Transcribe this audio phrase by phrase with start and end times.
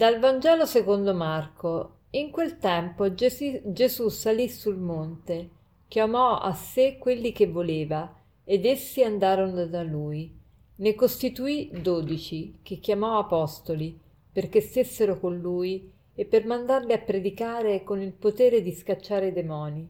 [0.00, 1.96] Dal Vangelo secondo Marco.
[2.12, 5.50] In quel tempo Gesù, Gesù salì sul monte,
[5.88, 8.10] chiamò a sé quelli che voleva,
[8.42, 10.34] ed essi andarono da lui.
[10.76, 14.00] Ne costituì dodici, che chiamò apostoli,
[14.32, 19.32] perché stessero con lui e per mandarli a predicare con il potere di scacciare i
[19.34, 19.86] demoni.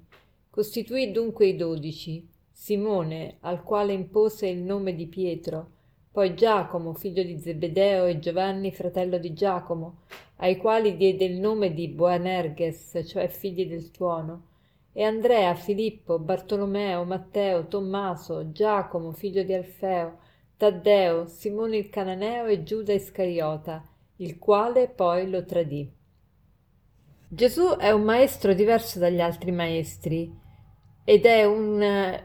[0.51, 5.71] Costituì dunque i dodici, Simone, al quale impose il nome di Pietro,
[6.13, 9.99] poi Giacomo, figlio di Zebedeo, e Giovanni, fratello di Giacomo,
[10.37, 14.47] ai quali diede il nome di Boanerges, cioè figli del tuono,
[14.93, 20.19] e Andrea, Filippo, Bartolomeo, Matteo, Tommaso, Giacomo, figlio di Alfeo,
[20.57, 23.87] Taddeo, Simone il Cananeo e Giuda Iscariota,
[24.17, 25.89] il quale poi lo tradì.
[27.29, 30.40] Gesù è un maestro diverso dagli altri maestri
[31.11, 31.83] ed è un,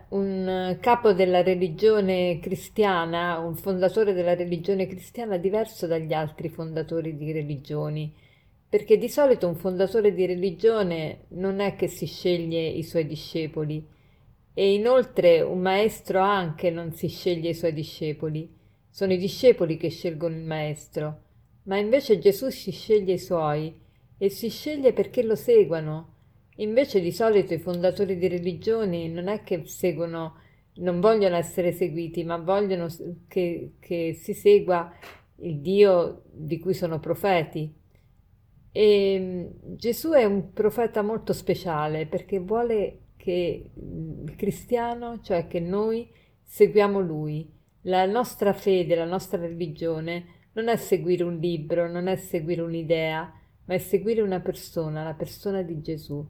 [0.10, 7.32] un, capo della religione cristiana, un fondatore della religione cristiana diverso dagli altri fondatori di
[7.32, 8.14] religioni,
[8.70, 13.84] perché di solito un fondatore di religione non è che si sceglie i suoi discepoli.
[14.54, 18.48] E inoltre un maestro anche non si sceglie i suoi discepoli,
[18.92, 21.22] sono i discepoli che scelgono il maestro,
[21.64, 23.76] ma invece Gesù si sceglie i suoi
[24.16, 26.15] e si sceglie perché lo seguano
[26.56, 30.38] Invece di solito i fondatori di religioni non è che seguono,
[30.76, 32.88] non vogliono essere seguiti, ma vogliono
[33.28, 34.92] che, che si segua
[35.40, 37.74] il Dio di cui sono profeti.
[38.72, 45.60] E mm, Gesù è un profeta molto speciale perché vuole che il cristiano, cioè che
[45.60, 46.10] noi
[46.42, 47.52] seguiamo lui.
[47.82, 53.32] La nostra fede, la nostra religione non è seguire un libro, non è seguire un'idea,
[53.66, 56.26] ma è seguire una persona, la persona di Gesù.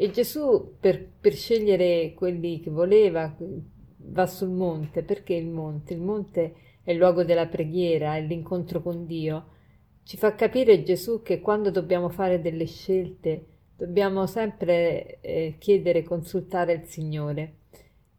[0.00, 3.36] E Gesù, per, per scegliere quelli che voleva,
[3.96, 5.02] va sul monte.
[5.02, 5.92] Perché il monte?
[5.92, 6.54] Il monte
[6.84, 9.46] è il luogo della preghiera, è l'incontro con Dio.
[10.04, 16.74] Ci fa capire Gesù che quando dobbiamo fare delle scelte dobbiamo sempre eh, chiedere, consultare
[16.74, 17.54] il Signore.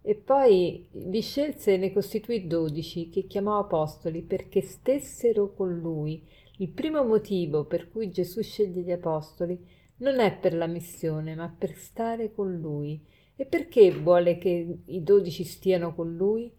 [0.02, 6.22] E poi li scelse e ne costituì dodici, che chiamò apostoli, perché stessero con lui.
[6.58, 9.58] Il primo motivo per cui Gesù sceglie gli apostoli
[10.00, 13.02] non è per la missione, ma per stare con lui.
[13.36, 16.52] E perché vuole che i dodici stiano con lui?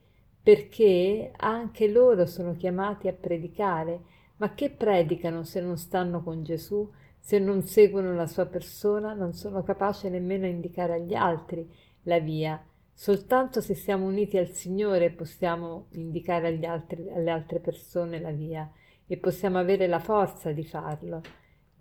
[0.43, 4.01] Perché anche loro sono chiamati a predicare,
[4.37, 9.35] ma che predicano se non stanno con Gesù, se non seguono la sua persona, non
[9.35, 11.71] sono capaci nemmeno a indicare agli altri
[12.05, 12.63] la via.
[12.93, 18.71] Soltanto se siamo uniti al Signore possiamo indicare altri, alle altre persone la via
[19.07, 21.23] e possiamo avere la forza di farlo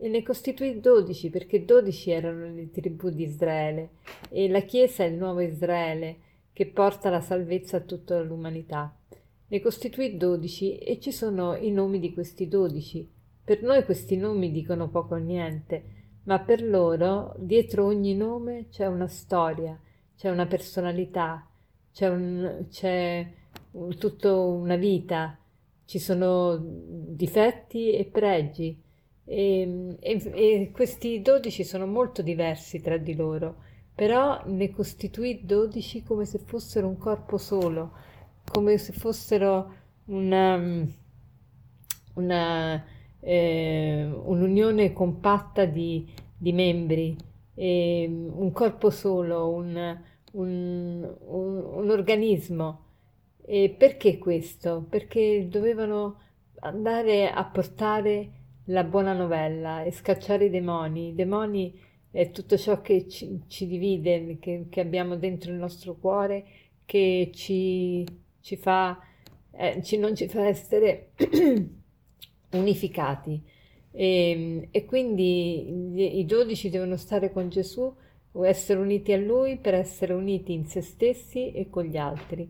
[0.01, 3.89] e ne costituì dodici perché dodici erano le tribù di Israele
[4.29, 6.19] e la Chiesa è il nuovo Israele
[6.53, 8.95] che porta la salvezza a tutta l'umanità.
[9.47, 13.09] Ne costituì dodici e ci sono i nomi di questi dodici.
[13.43, 15.83] Per noi questi nomi dicono poco o niente,
[16.23, 19.77] ma per loro dietro ogni nome c'è una storia,
[20.15, 21.45] c'è una personalità,
[21.91, 23.33] c'è, un, c'è
[23.71, 25.37] un, tutta una vita,
[25.85, 28.87] ci sono difetti e pregi
[29.31, 33.57] e, e, e questi dodici sono molto diversi tra di loro,
[33.93, 37.91] però ne costituì dodici come se fossero un corpo solo,
[38.51, 39.71] come se fossero
[40.05, 40.83] una,
[42.15, 42.85] una,
[43.19, 47.15] eh, un'unione compatta di, di membri,
[47.53, 49.99] eh, un corpo solo, un,
[50.31, 52.85] un, un, un organismo.
[53.45, 54.85] E perché questo?
[54.89, 56.17] Perché dovevano
[56.61, 58.38] andare a portare
[58.69, 61.09] la buona novella e scacciare i demoni.
[61.09, 61.79] I demoni
[62.11, 66.45] è tutto ciò che ci, ci divide, che, che, abbiamo dentro il nostro cuore,
[66.85, 68.05] che ci,
[68.41, 68.99] ci fa,
[69.51, 71.11] eh, ci, non ci fa essere
[72.51, 73.41] unificati.
[73.91, 77.93] E, e quindi i dodici devono stare con Gesù
[78.43, 82.47] essere uniti a Lui per essere uniti in se stessi e con gli altri.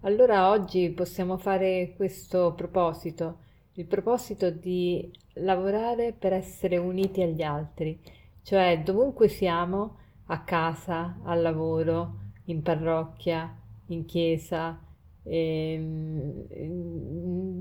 [0.00, 3.38] Allora oggi possiamo fare questo proposito
[3.74, 7.98] il proposito di lavorare per essere uniti agli altri,
[8.42, 9.96] cioè dovunque siamo,
[10.26, 13.54] a casa, al lavoro, in parrocchia,
[13.86, 14.78] in chiesa,
[15.22, 16.46] ehm,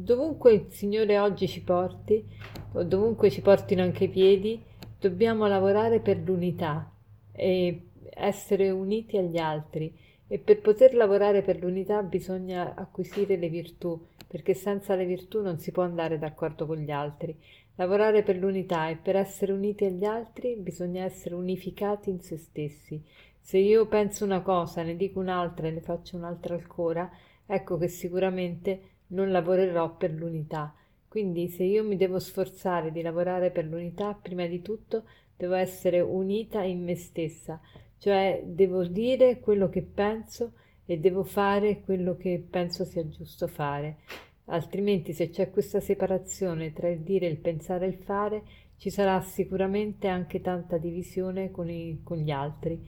[0.04, 2.26] dovunque il Signore oggi ci porti,
[2.74, 4.62] o dovunque ci portino anche i piedi,
[5.00, 6.92] dobbiamo lavorare per l'unità
[7.32, 9.94] e essere uniti agli altri.
[10.28, 14.00] E per poter lavorare per l'unità bisogna acquisire le virtù
[14.32, 17.38] perché senza le virtù non si può andare d'accordo con gli altri.
[17.76, 23.04] Lavorare per l'unità e per essere uniti agli altri bisogna essere unificati in se stessi.
[23.38, 27.12] Se io penso una cosa, ne dico un'altra e ne faccio un'altra ancora,
[27.46, 30.74] ecco che sicuramente non lavorerò per l'unità.
[31.10, 35.04] Quindi se io mi devo sforzare di lavorare per l'unità, prima di tutto
[35.36, 37.60] devo essere unita in me stessa,
[37.98, 40.54] cioè devo dire quello che penso
[40.92, 44.00] e devo fare quello che penso sia giusto fare.
[44.48, 48.44] Altrimenti se c'è questa separazione tra il dire, il pensare e il fare,
[48.76, 52.86] ci sarà sicuramente anche tanta divisione con, i, con gli altri.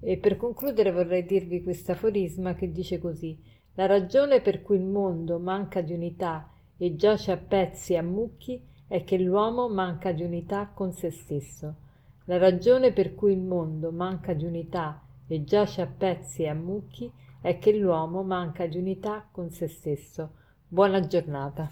[0.00, 3.40] E per concludere vorrei dirvi questo aforisma che dice così:
[3.74, 8.02] La ragione per cui il mondo manca di unità e giace a pezzi e a
[8.02, 11.76] mucchi è che l'uomo manca di unità con se stesso.
[12.24, 16.54] La ragione per cui il mondo manca di unità e giace a pezzi e a
[16.54, 17.08] mucchi
[17.44, 20.36] è che l'uomo manca di unità con se stesso.
[20.66, 21.70] Buona giornata.